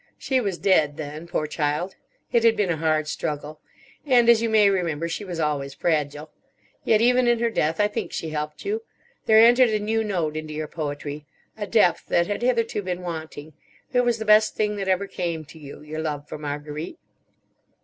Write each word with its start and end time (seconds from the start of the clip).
She 0.17 0.41
was 0.41 0.57
dead 0.57 0.97
then. 0.97 1.27
Poor 1.27 1.45
child, 1.45 1.95
it 2.31 2.43
had 2.43 2.57
been 2.57 2.71
a 2.71 2.77
hard 2.77 3.07
struggle. 3.07 3.59
And, 4.03 4.29
as 4.29 4.41
you 4.41 4.49
may 4.49 4.67
remember, 4.67 5.07
she 5.07 5.23
was 5.23 5.39
always 5.39 5.75
fragile. 5.75 6.31
Yet 6.83 7.01
even 7.01 7.27
in 7.27 7.37
her 7.37 7.51
death 7.51 7.79
I 7.79 7.87
think 7.87 8.11
she 8.11 8.29
helped 8.31 8.65
you. 8.65 8.81
There 9.27 9.37
entered 9.37 9.69
a 9.69 9.77
new 9.77 10.03
note 10.03 10.35
into 10.35 10.55
your 10.55 10.67
poetry, 10.67 11.27
a 11.55 11.67
depth 11.67 12.07
that 12.07 12.25
had 12.25 12.41
hitherto 12.41 12.81
been 12.81 13.03
wanting. 13.03 13.53
It 13.93 14.01
was 14.01 14.17
the 14.17 14.25
best 14.25 14.55
thing 14.55 14.75
that 14.77 14.87
ever 14.87 15.05
came 15.05 15.45
to 15.45 15.59
you, 15.59 15.83
your 15.83 16.01
love 16.01 16.27
for 16.27 16.39
Marguerite." 16.39 16.97